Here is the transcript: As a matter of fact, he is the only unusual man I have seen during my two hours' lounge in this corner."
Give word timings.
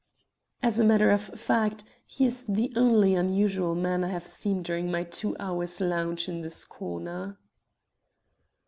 As 0.63 0.79
a 0.79 0.83
matter 0.83 1.11
of 1.11 1.21
fact, 1.21 1.83
he 2.07 2.25
is 2.25 2.45
the 2.45 2.73
only 2.75 3.13
unusual 3.13 3.75
man 3.75 4.03
I 4.03 4.07
have 4.07 4.25
seen 4.25 4.63
during 4.63 4.89
my 4.89 5.03
two 5.03 5.35
hours' 5.39 5.79
lounge 5.79 6.27
in 6.27 6.41
this 6.41 6.65
corner." 6.65 7.37